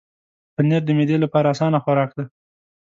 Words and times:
پنېر 0.55 0.81
د 0.85 0.89
معدې 0.97 1.17
لپاره 1.23 1.47
اسانه 1.53 1.79
خوراک 1.83 2.09
دی. 2.17 2.25